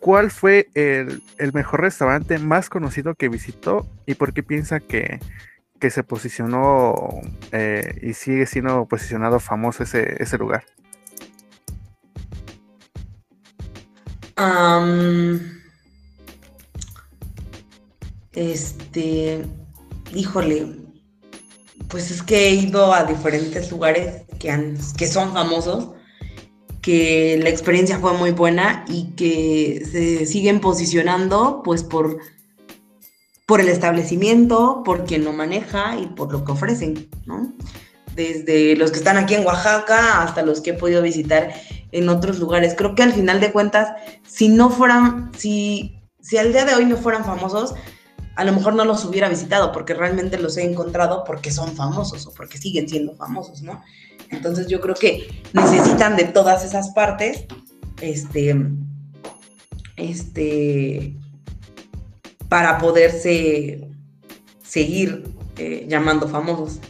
[0.00, 5.20] ¿cuál fue el, mejor restaurante más conocido que visitó y por qué piensa que,
[5.88, 6.94] se posicionó
[7.52, 10.64] eh, y sigue siendo posicionado famoso ese, ese lugar?
[18.32, 19.44] este,
[20.14, 20.66] híjole,
[21.90, 25.90] pues es que he ido a diferentes lugares que, son famosos,
[26.80, 32.18] que la experiencia fue muy buena y que se siguen posicionando pues por,
[33.46, 37.52] por el establecimiento, por quien lo maneja y por lo que ofrecen, ¿no?
[38.14, 41.52] Desde los que están aquí en Oaxaca hasta los que he podido visitar
[41.92, 42.74] en otros lugares.
[42.76, 43.92] Creo que al final de cuentas,
[44.26, 47.74] si no fueran, si, si al día de hoy no fueran famosos,
[48.40, 52.26] a lo mejor no los hubiera visitado porque realmente los he encontrado porque son famosos
[52.26, 53.82] o porque siguen siendo famosos, ¿no?
[54.30, 57.44] Entonces yo creo que necesitan de todas esas partes,
[58.00, 58.56] este,
[59.96, 61.14] este,
[62.48, 63.86] para poderse
[64.62, 66.80] seguir eh, llamando famosos.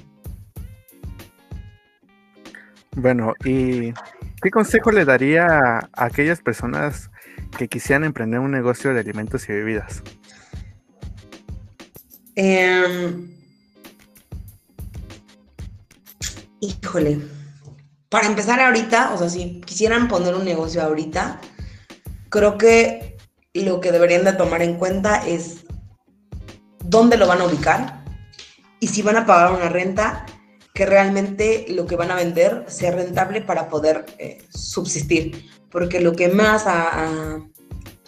[2.95, 3.93] Bueno, ¿y
[4.41, 7.11] qué consejo le daría a aquellas personas
[7.59, 10.05] que quisieran emprender un negocio de alimentos y bebidas?
[12.37, 13.31] Em,
[16.61, 17.21] híjole,
[18.09, 21.41] para empezar ahorita, o sea, si quisieran poner un negocio ahorita,
[22.29, 23.17] creo que
[23.55, 25.65] lo que deberían de tomar en cuenta es
[26.85, 28.05] dónde lo van a ubicar
[28.81, 30.27] y si van a pagar una renta,
[30.73, 35.47] que realmente lo que van a vender sea rentable para poder eh, subsistir.
[35.71, 36.65] Porque lo que más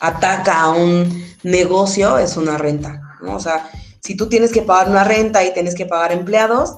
[0.01, 3.37] ataca a un negocio es una renta, ¿no?
[3.37, 3.71] O sea,
[4.03, 6.77] si tú tienes que pagar una renta y tienes que pagar empleados,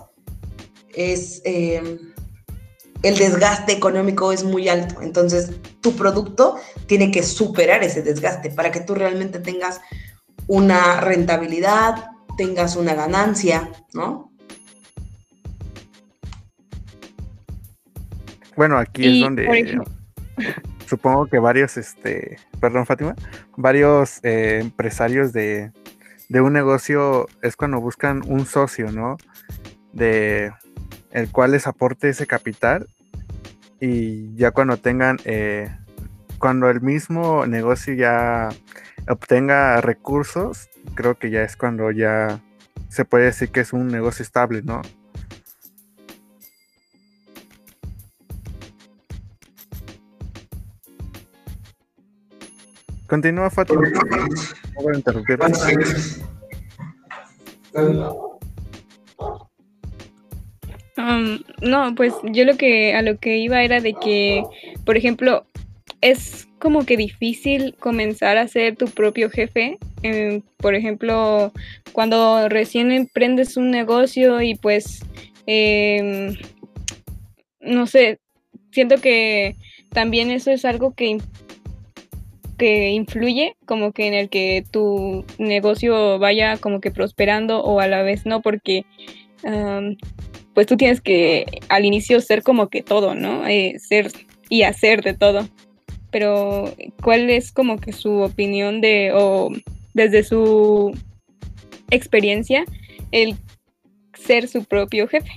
[0.95, 1.99] es, eh,
[3.03, 5.01] el desgaste económico es muy alto.
[5.01, 6.57] Entonces, tu producto
[6.87, 9.81] tiene que superar ese desgaste para que tú realmente tengas
[10.47, 14.31] una rentabilidad, tengas una ganancia, ¿no?
[18.55, 19.81] Bueno, aquí es donde
[20.87, 23.17] supongo que varios, este, perdón Fátima,
[23.57, 25.73] varios eh, empresarios de,
[26.29, 29.17] de un negocio es cuando buscan un socio, ¿no?
[29.93, 30.53] De
[31.11, 32.89] el cual les aporte ese capital
[33.81, 35.71] y ya cuando tengan, eh,
[36.39, 38.49] cuando el mismo negocio ya
[39.09, 42.41] obtenga recursos, creo que ya es cuando ya
[42.89, 44.83] se puede decir que es un negocio estable, ¿no?
[53.07, 53.88] Continúa, Fátima.
[53.88, 55.38] No voy a interrumpir.
[60.97, 64.45] Um, no, pues yo lo que a lo que iba era de que,
[64.85, 65.45] por ejemplo,
[66.01, 69.79] es como que difícil comenzar a ser tu propio jefe.
[70.03, 71.53] Eh, por ejemplo,
[71.93, 75.01] cuando recién emprendes un negocio y pues,
[75.47, 76.37] em,
[77.61, 78.19] no sé,
[78.71, 79.57] siento que
[79.90, 81.19] también eso es algo que,
[82.57, 87.87] que influye como que en el que tu negocio vaya como que prosperando o a
[87.87, 88.85] la vez no, porque
[90.55, 93.47] pues tú tienes que al inicio ser como que todo, ¿no?
[93.47, 94.11] Eh, ser
[94.49, 95.49] y hacer de todo.
[96.11, 99.51] Pero, ¿cuál es como que su opinión de, o
[99.95, 100.97] desde su
[101.90, 102.64] experiencia,
[103.11, 103.35] el
[104.17, 105.33] ser su propio jefe?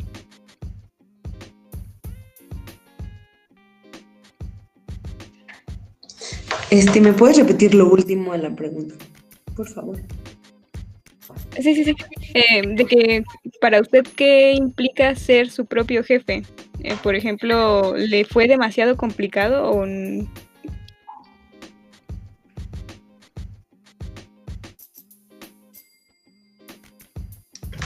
[6.70, 8.96] Este, ¿me puedes repetir lo último de la pregunta?
[9.56, 10.02] Por favor.
[11.60, 11.96] Sí, sí, sí.
[12.34, 13.24] Eh, de que
[13.62, 16.44] para usted, ¿qué implica ser su propio jefe?
[16.84, 19.86] Eh, por ejemplo, ¿le fue demasiado complicado o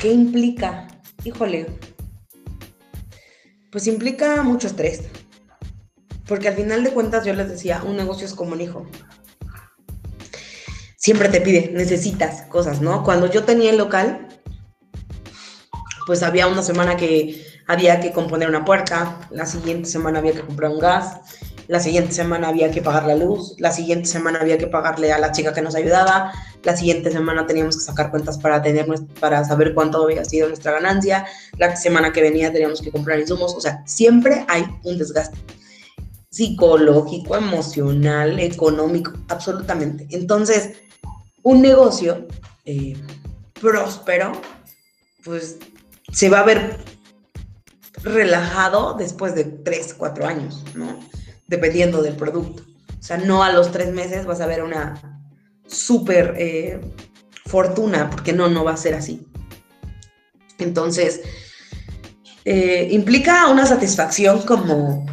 [0.02, 0.88] ¿Qué implica?
[1.24, 1.67] Híjole.
[3.72, 5.04] Pues implica mucho estrés.
[6.27, 8.86] Porque al final de cuentas yo les decía, un negocio es como un hijo.
[10.95, 13.03] Siempre te pide, necesitas cosas, ¿no?
[13.03, 14.27] Cuando yo tenía el local,
[16.05, 20.41] pues había una semana que había que componer una puerta, la siguiente semana había que
[20.41, 21.21] comprar un gas,
[21.67, 25.19] la siguiente semana había que pagar la luz, la siguiente semana había que pagarle a
[25.19, 28.86] la chica que nos ayudaba, la siguiente semana teníamos que sacar cuentas para tener
[29.19, 31.25] para saber cuánto había sido nuestra ganancia,
[31.57, 35.38] la semana que venía teníamos que comprar insumos, o sea, siempre hay un desgaste
[36.32, 40.08] psicológico, emocional, económico, absolutamente.
[40.12, 40.72] Entonces,
[41.44, 42.28] un negocio
[42.65, 42.96] eh,
[43.60, 44.32] próspero,
[45.24, 45.58] pues
[46.12, 46.78] se va a ver
[48.04, 50.98] relajado después de 3, 4 años, ¿no?
[51.48, 52.63] Dependiendo del producto.
[53.00, 55.22] O sea, no a los tres meses vas a ver una
[55.67, 56.80] súper eh,
[57.46, 59.28] fortuna, porque no, no va a ser así.
[60.60, 61.22] Entonces,
[62.46, 65.06] eh, implica una satisfacción como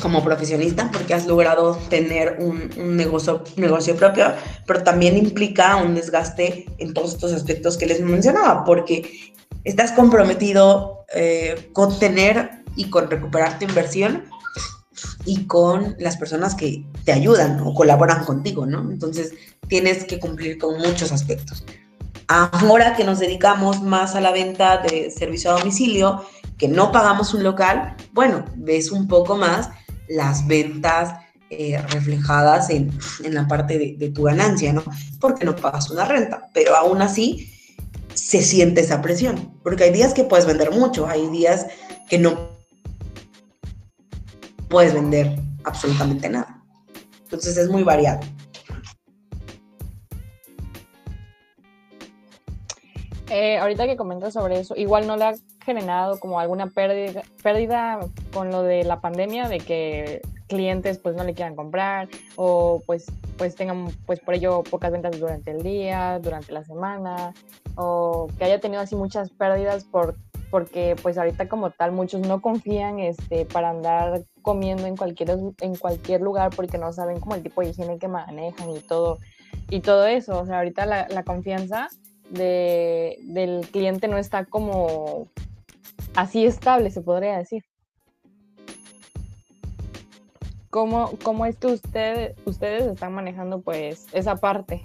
[0.00, 4.32] como profesionista porque has logrado tener un, negocio, negocio propio,
[4.66, 9.32] pero también implica un desgaste en todos estos aspectos que les mencionaba, porque
[9.64, 14.24] estás comprometido eh, con tener y con recuperar tu inversión
[15.24, 18.90] y con las personas que te ayudan o colaboran contigo, ¿no?
[18.90, 19.32] Entonces
[19.68, 21.64] tienes que cumplir con muchos aspectos.
[22.28, 26.24] Ahora que nos dedicamos más a la venta de servicio a domicilio,
[26.58, 29.70] que no pagamos un local, bueno, ves un poco más
[30.10, 31.14] las ventas
[31.50, 32.92] eh, reflejadas en,
[33.24, 34.82] la parte de, tu ganancia, ¿no?
[35.20, 37.52] Porque no pagas una renta, pero aún así
[38.14, 41.66] se siente esa presión, porque hay días que puedes vender mucho, hay días
[42.08, 42.50] que no
[44.68, 46.62] puedes vender absolutamente nada.
[47.22, 48.20] Entonces es muy variado.
[53.28, 58.00] Eh, ahorita que comentas sobre eso, igual no le ha generado como alguna pérdida, pérdida
[58.32, 63.06] con lo de la pandemia, de que clientes pues no le quieran comprar o pues,
[63.38, 67.32] pues tengan pues por ello pocas ventas durante el día, durante la semana
[67.76, 70.16] o que haya tenido así muchas pérdidas por
[70.50, 75.76] porque pues ahorita como tal muchos no confían este para andar comiendo en cualquier en
[75.76, 79.18] cualquier lugar porque no saben como el tipo de higiene que manejan y todo
[79.70, 80.40] y todo eso.
[80.40, 81.88] O sea ahorita la, confianza
[82.28, 85.28] de, del cliente no está como
[86.14, 87.62] así estable, se podría decir.
[90.70, 94.82] ¿Cómo, cómo es que usted, ustedes están manejando pues esa parte?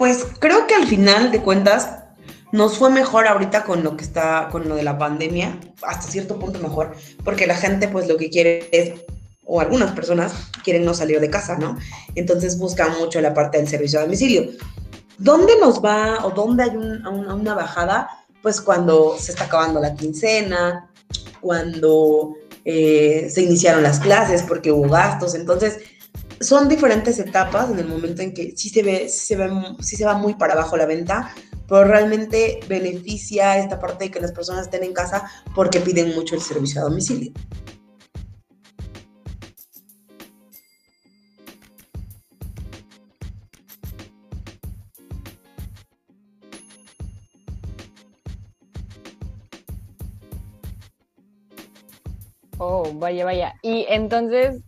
[0.00, 2.04] Pues creo que al final de cuentas
[2.52, 6.38] nos fue mejor ahorita con lo que está, con lo de la pandemia, hasta cierto
[6.38, 8.94] punto mejor, porque la gente pues lo que quiere es,
[9.44, 10.32] o algunas personas
[10.64, 11.76] quieren no salir de casa, ¿no?
[12.14, 14.50] Entonces buscan mucho la parte del servicio a domicilio.
[15.20, 18.08] ¿Dónde nos va o dónde hay una bajada?
[18.40, 20.88] Pues cuando se está acabando la quincena,
[21.42, 25.80] cuando eh, se iniciaron las clases porque hubo gastos, entonces
[26.40, 30.06] son diferentes etapas en el momento en que sí se ve, se ve, sí se
[30.06, 31.34] va muy para abajo la venta,
[31.68, 36.34] pero realmente beneficia esta parte de que las personas estén en casa porque piden mucho
[36.34, 37.30] el servicio a domicilio.
[52.62, 53.54] Oh, vaya, vaya.
[53.62, 54.60] Y entonces,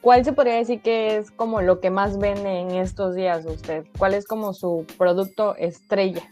[0.00, 3.84] ¿cuál se podría decir que es como lo que más vende en estos días usted?
[3.96, 6.28] ¿Cuál es como su producto estrella?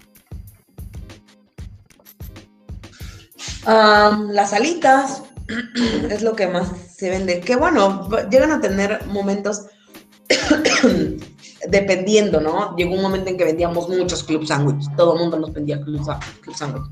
[3.67, 5.23] las alitas
[6.11, 7.39] es lo que más se vende.
[7.39, 9.67] Que bueno, llegan a tener momentos
[11.69, 12.75] dependiendo, ¿no?
[12.77, 14.85] Llegó un momento en que vendíamos muchos club sandwich.
[14.97, 16.05] Todo el mundo nos vendía club,
[16.41, 16.91] club sandwich.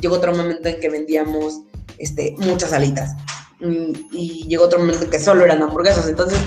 [0.00, 1.62] Llegó otro momento en que vendíamos
[1.98, 3.14] este, muchas alitas.
[3.60, 6.08] Y, llegó otro momento en que solo eran hamburguesas.
[6.08, 6.38] Entonces,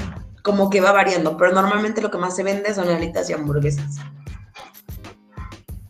[0.43, 1.37] como que va variando.
[1.37, 3.97] Pero normalmente lo que más se vende son alitas y hamburguesas.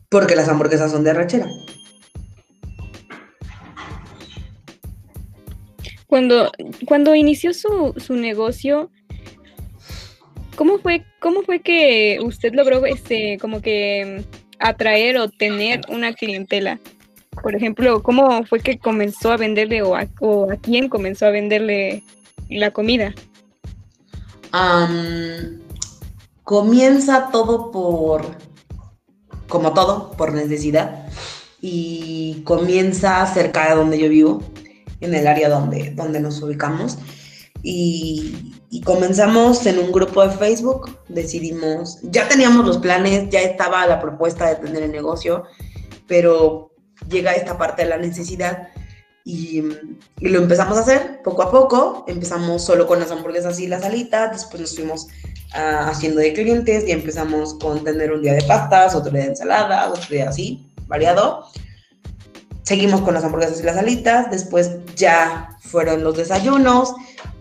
[0.10, 1.48] Porque las hamburguesas son de arrachera.
[6.08, 6.52] Cuando,
[6.86, 8.90] cuando inició su, su negocio,
[10.56, 14.24] ¿cómo fue, ¿cómo fue que usted logró este, como que
[14.60, 16.80] atraer o tener una clientela?
[17.48, 20.06] Por ejemplo, ¿cómo fue que comenzó a venderle o a,
[20.62, 22.04] quién comenzó a venderle
[22.50, 23.16] la comida?
[26.44, 28.26] comienza todo por,
[29.48, 31.08] como todo, por necesidad.
[31.62, 34.44] Y comienza cerca de donde yo vivo,
[35.00, 36.98] en el área donde, donde nos ubicamos.
[37.64, 43.88] Y, y, comenzamos en un grupo de Facebook, decidimos, ya teníamos los planes, ya estaba
[43.88, 45.46] la propuesta de tener el negocio,
[46.08, 46.72] pero
[47.10, 48.70] llega esta parte de la necesidad
[49.28, 49.62] y,
[50.22, 52.06] lo empezamos a hacer poco a poco.
[52.08, 55.08] Empezamos solo con las hamburguesas y las alitas, después nos fuimos
[55.54, 59.30] ah, haciendo de clientes y empezamos con tener un día de pastas, otro día de
[59.30, 61.46] ensaladas, otro día así, variado.
[62.64, 66.94] Seguimos con las hamburguesas y las alitas, después ya fueron los desayunos,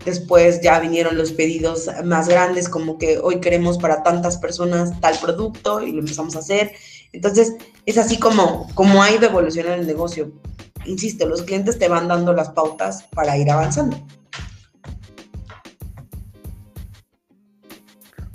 [0.05, 5.17] después ya vinieron los pedidos más grandes, como que hoy queremos para tantas personas tal
[5.19, 6.73] producto y lo empezamos a hacer.
[7.13, 10.31] Entonces, es así como, como ha ido el negocio.
[10.85, 13.97] Insisto, los clientes te van dando las pautas para ir avanzando.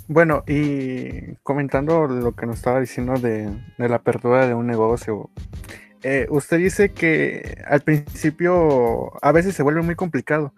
[0.07, 5.29] Bueno, y comentando lo que nos estaba diciendo de, la apertura de un negocio,
[6.03, 10.53] eh, usted dice que al principio a veces se vuelve muy complicado,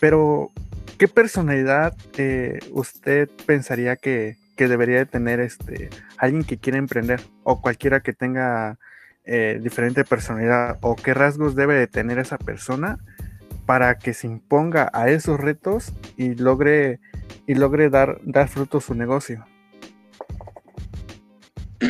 [0.00, 0.50] pero
[0.98, 7.22] ¿qué personalidad eh, usted pensaría que, que debería de tener este, alguien que quiera emprender
[7.44, 8.76] o cualquiera que tenga
[9.24, 12.98] eh, diferente personalidad o qué rasgos debe de tener esa persona
[13.66, 16.98] para que se imponga a esos retos y logre
[17.46, 19.46] y logre dar, dar fruto a su negocio.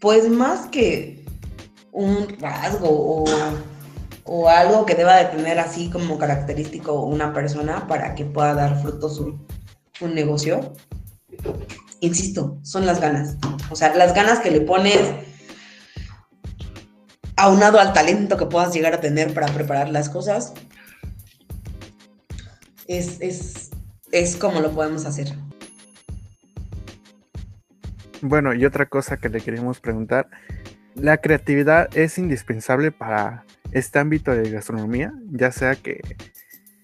[0.00, 1.24] pues más que
[1.92, 3.24] un rasgo o,
[4.24, 8.82] o, algo que deba de tener así como característico una persona para que pueda dar
[8.82, 9.38] fruto su,
[10.00, 10.72] un negocio,
[12.00, 13.36] insisto, son las ganas.
[13.70, 15.00] O sea, las ganas que le pones
[17.36, 20.52] aunado al talento que puedas llegar a tener para preparar las cosas,
[22.86, 23.70] es, es,
[24.10, 25.34] es como lo podemos hacer.
[28.20, 30.28] Bueno, y otra cosa que le queríamos preguntar,
[30.94, 35.12] ¿la creatividad es indispensable para este ámbito de gastronomía?
[35.30, 36.00] Ya sea que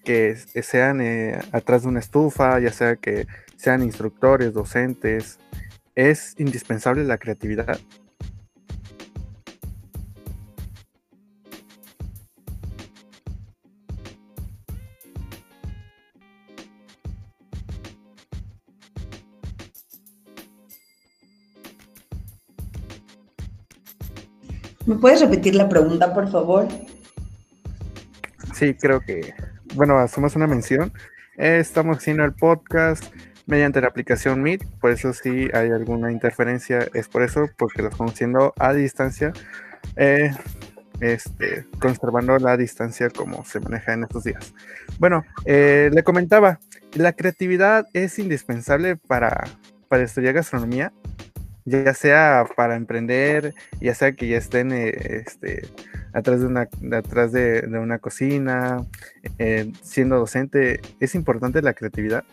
[0.09, 5.37] que sean eh, atrás de una estufa, ya sea que sean instructores, docentes,
[5.93, 7.79] es indispensable la creatividad.
[24.87, 26.67] ¿Me puedes repetir la pregunta, por favor?
[28.55, 29.35] Sí, creo que
[29.79, 30.91] bueno, hacemos una mención.
[31.37, 33.01] estamos haciendo el podcast
[33.45, 37.87] mediante la aplicación Meet, por eso si hay alguna interferencia, es por eso, porque lo
[37.87, 39.31] estamos haciendo a distancia,
[39.95, 40.31] eh,
[40.99, 44.53] este, conservando la distancia como se maneja en estos días.
[44.97, 46.59] Bueno, eh, le comentaba,
[46.95, 49.47] la creatividad es indispensable para,
[49.87, 50.91] para estudiar gastronomía.
[51.63, 55.69] ya sea para emprender, ya sea que ya estén eh, este,
[56.13, 58.85] atrás de una, atrás de, una cocina,
[59.37, 62.23] eh, siendo docente, ¿es importante la creatividad?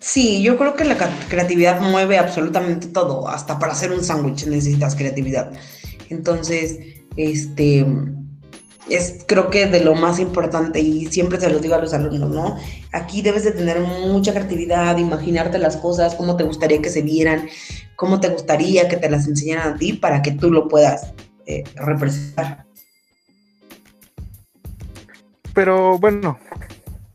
[0.00, 0.96] Sí, yo creo que la
[1.28, 5.50] creatividad mueve absolutamente todo, hasta para hacer un sándwich necesitas creatividad.
[6.10, 6.78] Entonces,
[7.16, 7.86] este,
[8.88, 12.30] es creo que de lo más importante y siempre se lo digo a los alumnos,
[12.30, 12.56] ¿no?
[12.92, 17.48] Aquí debes de tener mucha creatividad, imaginarte las cosas, cómo te gustaría que se vieran,
[17.96, 21.12] cómo te gustaría que te las enseñaran a ti para que tú lo puedas
[21.46, 22.64] eh, representar.
[25.54, 26.38] Pero bueno,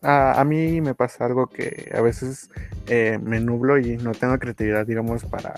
[0.02, 2.50] a, mí me pasa algo que a veces
[2.88, 5.56] eh, me nublo y no tengo creatividad, digamos, para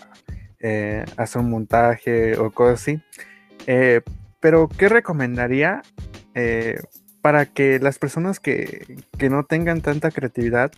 [0.59, 3.01] eh, hacer un montaje o cosas así.
[4.39, 5.83] Pero, ¿qué recomendaría
[7.21, 8.97] para que las personas que,
[9.29, 10.71] no tengan tanta creatividad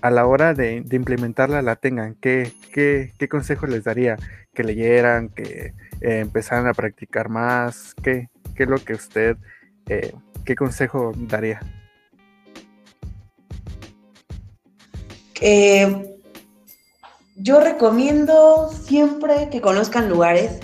[0.00, 2.14] a la hora de, implementarla la tengan?
[2.16, 4.16] ¿Qué, qué, consejo les daría?
[4.52, 5.28] ¿Que leyeran?
[5.28, 7.94] ¿Que eh, empezaran a practicar más?
[8.02, 9.36] ¿Qué, qué es lo que usted,
[9.88, 10.12] eh,
[10.44, 11.60] qué consejo daría?
[17.36, 20.60] yo recomiendo siempre que conozcan lugares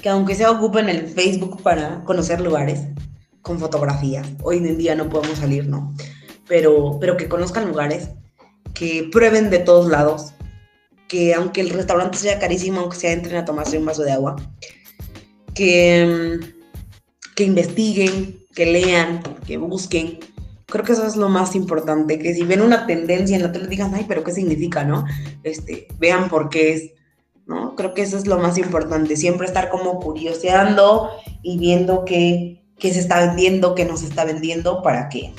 [0.00, 2.86] que aunque sea ocupen el Facebook para conocer lugares
[3.42, 5.94] con fotografía, hoy en día no podemos salir, ¿no?
[6.48, 8.10] Pero, pero que conozcan lugares,
[8.74, 10.34] que prueben de todos lados,
[11.08, 14.36] que aunque el restaurante sea carísimo, aunque sea entren a tomarse un vaso de agua,
[15.54, 16.38] que,
[17.34, 20.18] que investiguen, que lean, que busquen.
[20.66, 23.66] Creo que eso es lo más importante, que si ven una tendencia en la tele
[23.66, 25.04] digan, ay, pero ¿qué significa, no?
[25.42, 26.92] Este, vean por qué es,
[27.46, 27.74] ¿no?
[27.74, 31.10] Creo que eso es lo más importante, siempre estar como curioseando
[31.42, 35.32] y viendo qué, se está vendiendo, qué no se está vendiendo, para que,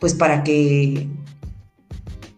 [0.00, 1.08] pues para que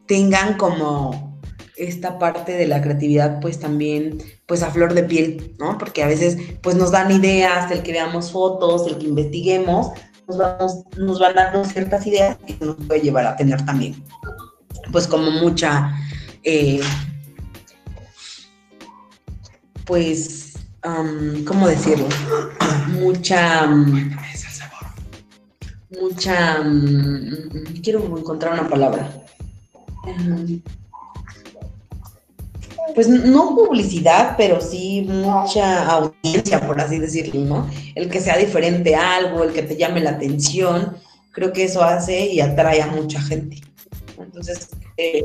[0.07, 1.38] tengan como
[1.76, 5.78] esta parte de la creatividad pues también pues a flor de piel, ¿no?
[5.78, 9.92] Porque a veces pues nos dan ideas, el que veamos fotos, el que investiguemos,
[10.26, 14.03] nos, vamos, nos van dando ciertas ideas que nos puede llevar a tener también
[14.92, 15.94] pues como mucha
[16.42, 16.80] eh,
[19.84, 20.47] pues,
[21.47, 22.07] ¿cómo decirlo?
[22.89, 23.66] Mucha...
[25.91, 26.62] mucha...
[27.82, 29.11] quiero encontrar una palabra.
[32.95, 37.70] pues no publicidad, pero sí mucha audiencia, por así decirlo, ¿no?
[37.95, 40.97] El que sea diferente a algo, el que te llame la atención,
[41.32, 43.61] creo que eso hace y atrae a mucha gente.
[44.18, 45.24] Entonces, eh,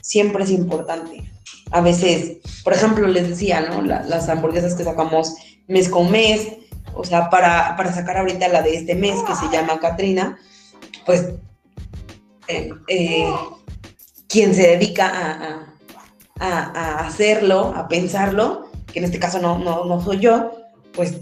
[0.00, 1.37] siempre es importante
[1.70, 3.82] a veces, por ejemplo, les decía, ¿no?
[3.82, 5.34] las hamburguesas que sacamos
[5.66, 6.48] mes con mes,
[6.94, 10.38] o sea, para, sacar ahorita la de este mes que se llama Katrina,
[11.04, 11.28] pues
[12.48, 13.32] eh, eh,
[14.26, 15.64] quien se dedica
[16.40, 20.52] a, hacerlo, a pensarlo, que en este caso no, no, no soy yo,
[20.92, 21.16] pues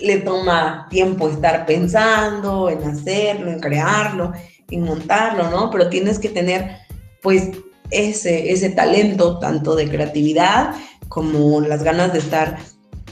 [0.00, 4.32] le toma tiempo estar pensando en hacerlo, en crearlo,
[4.70, 5.70] en montarlo, ¿no?
[5.70, 6.78] Pero tienes que tener,
[7.22, 7.50] pues,
[7.92, 10.74] ese, ese talento, tanto de creatividad
[11.08, 12.58] como las ganas de estar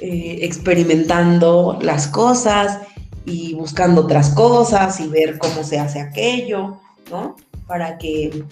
[0.01, 2.79] eh, experimentando las cosas
[3.27, 7.37] y buscando otras cosas y ver cómo se hace aquello, ¿no?
[7.67, 8.45] Para que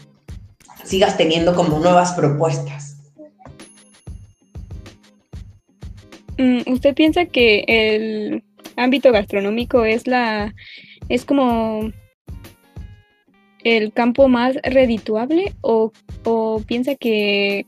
[0.85, 2.97] sigas teniendo como nuevas propuestas.
[6.37, 8.45] Mm, ¿Usted piensa que el
[8.77, 10.55] ámbito gastronómico es la
[11.09, 11.91] es como
[13.65, 15.93] el campo más redituable o,
[16.67, 17.67] piensa que,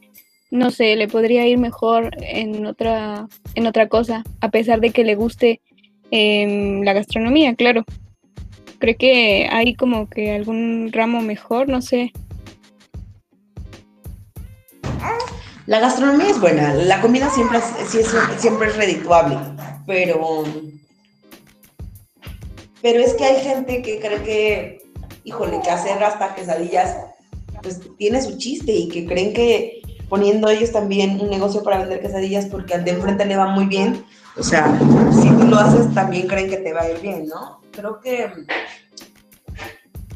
[0.51, 5.05] no sé, le podría ir mejor en otra, en otra cosa, a pesar de que
[5.05, 5.61] le guste
[6.11, 7.85] em, la gastronomía, claro?
[8.79, 11.69] ¿Cree que hay como que algún ramo mejor?
[11.69, 12.13] No sé.
[15.67, 17.65] La gastronomía es buena, la comida siempre es,
[18.39, 19.37] siempre es redituable,
[19.87, 20.43] pero,
[22.83, 24.80] pero es que hay gente que cree que
[25.31, 26.97] híjole, que hacer hasta quesadillas,
[27.63, 32.01] pues tiene su chiste y que creen que poniendo ellos también un negocio para vender
[32.01, 34.05] quesadillas porque al de enfrente le va muy bien,
[34.37, 34.77] o sea,
[35.13, 37.61] si tú lo haces también creen que te va a ir bien, ¿no?
[37.71, 38.29] Creo que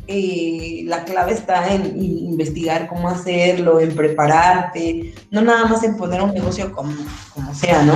[0.09, 6.23] eh, la clave está en investigar cómo hacerlo, en prepararte, no nada más en poner
[6.23, 6.93] un negocio como,
[7.33, 7.95] como sea, ¿no?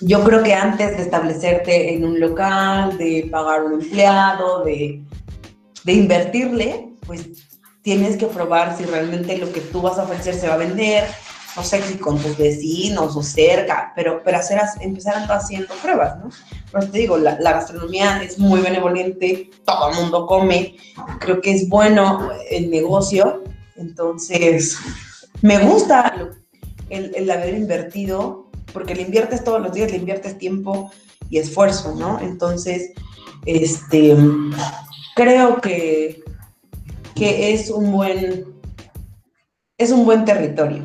[0.00, 5.02] Yo creo que antes de establecerte en un local, de pagar un empleado, de
[5.90, 7.26] de invertirle, pues
[7.82, 11.04] tienes que probar si realmente lo que tú vas a ofrecer se va a vender,
[11.56, 16.30] no sé si con tus vecinos o cerca, pero, pero hacer, empezar haciendo pruebas, ¿no?
[16.70, 20.76] Pero te digo, la, gastronomía es muy benevolente, todo el mundo come,
[21.18, 23.42] creo que es bueno el negocio,
[23.74, 24.78] Entonces,
[25.42, 26.14] me gusta
[26.88, 30.92] el, el haber invertido, porque le inviertes todos los días, le inviertes tiempo
[31.30, 32.20] y esfuerzo, ¿no?
[32.20, 32.92] Entonces,
[33.44, 34.16] este,
[35.20, 36.22] creo que,
[37.14, 38.46] que es un buen,
[39.76, 40.82] es un buen territorio.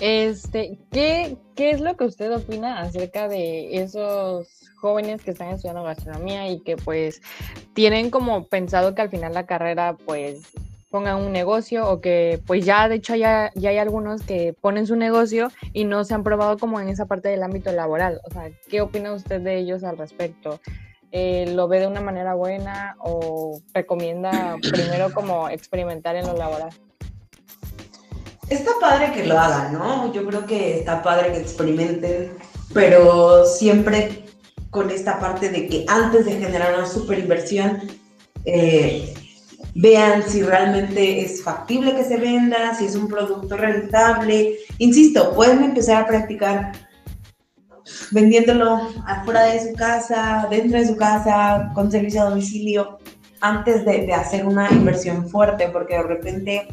[0.00, 5.82] Este, ¿qué, ¿qué es lo que usted opina acerca de esos jóvenes que están estudiando
[5.82, 7.20] gastronomía y que pues
[7.74, 10.42] tienen como pensado que al final la carrera pues
[10.92, 14.86] pongan un negocio o que pues ya de hecho ya, ya hay algunos que ponen
[14.86, 18.20] su negocio y no se han probado como en esa parte del ámbito laboral.
[18.24, 20.60] O sea, ¿qué opina usted de ellos al respecto?
[21.10, 26.70] Eh, ¿Lo ve de una manera buena o recomienda primero como experimentar en lo laboral?
[28.50, 30.12] Está padre que lo hagan, ¿no?
[30.12, 32.32] Yo creo que está padre que experimenten,
[32.74, 34.24] pero siempre
[34.68, 37.80] con esta parte de que antes de generar una super inversión,
[38.44, 39.14] eh,
[39.74, 44.58] vean si realmente es factible que se venda, si es un producto rentable.
[44.78, 46.72] Insisto, pueden empezar a practicar
[48.10, 52.98] vendiéndolo afuera de su casa, dentro de su casa, con servicio a domicilio,
[53.40, 56.68] antes de, de hacer una inversión fuerte, porque de repente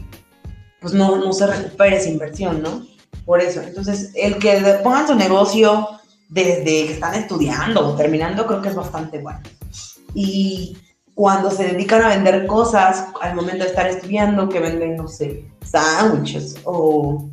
[0.79, 2.85] pues no, no se recupera esa inversión, ¿no?
[3.25, 5.87] Por eso, entonces, el que pongan su negocio
[6.29, 9.41] desde que están estudiando o terminando, creo que es bastante bueno.
[10.13, 10.77] Y
[11.19, 15.43] cuando se dedican a vender cosas al momento de estar estudiando, que venden, no sé,
[15.65, 17.27] sándwiches o,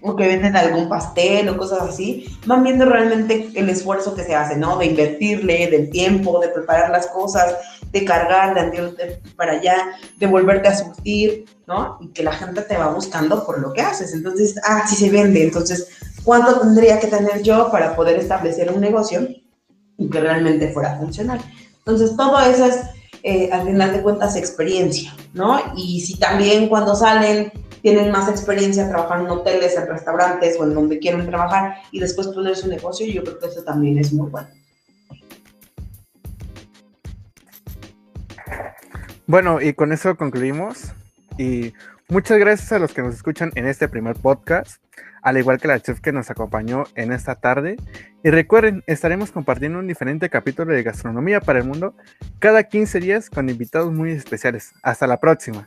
[0.00, 4.36] o, que venden algún pastel o cosas así, van viendo realmente el esfuerzo que se
[4.36, 4.78] hace, ¿no?
[4.78, 7.56] De invertirle, del tiempo, de preparar las cosas,
[7.90, 8.94] de cargar, de andar
[9.34, 9.76] para allá,
[10.18, 11.98] de volverte a surtir, ¿no?
[12.00, 14.14] Y que la gente te va buscando por lo que haces.
[14.14, 15.42] Entonces, ah, sí se vende.
[15.42, 15.88] Entonces,
[16.22, 19.26] ¿cuánto tendría que tener yo para poder establecer un negocio
[19.98, 21.40] y que realmente fuera funcional?
[21.78, 22.76] Entonces, todo eso es,
[23.28, 25.60] eh, al final de cuentas, experiencia, ¿no?
[25.76, 27.50] Y si también cuando salen
[27.82, 32.28] tienen más experiencia trabajando en hoteles, en restaurantes o en donde quieren trabajar y después
[32.28, 34.46] poner su negocio, yo creo que eso también es muy bueno.
[39.26, 40.92] Bueno, y con eso concluimos.
[41.36, 41.72] Y
[42.08, 44.80] muchas gracias a los que nos escuchan en este primer podcast,
[45.26, 47.74] al igual que la chef que nos acompañó en esta tarde.
[48.22, 51.96] Y recuerden, estaremos compartiendo un diferente capítulo de gastronomía para el mundo
[52.38, 54.72] cada 15 días con invitados muy especiales.
[54.84, 55.66] Hasta la próxima.